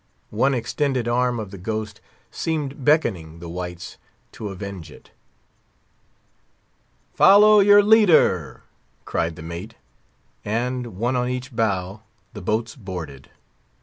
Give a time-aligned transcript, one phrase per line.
[0.31, 2.01] One extended arm of the ghost
[2.31, 3.97] seemed beckoning the whites
[4.31, 5.11] to avenge it.
[7.13, 8.63] "Follow your leader!"
[9.05, 9.75] cried the mate;
[10.43, 12.01] and, one on each bow,
[12.33, 13.29] the boats boarded.